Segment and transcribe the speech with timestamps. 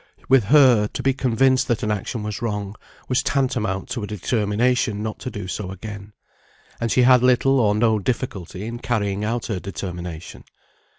[0.27, 2.75] With her, to be convinced that an action was wrong,
[3.07, 6.13] was tantamount to a determination not to do so again;
[6.79, 10.43] and she had little or no difficulty in carrying out her determination.